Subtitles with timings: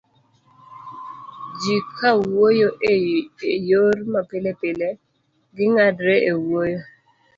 [1.61, 2.93] ji kawuoyo e
[3.69, 4.87] yor mapilepile,
[5.55, 6.81] ging'adre e wuoyo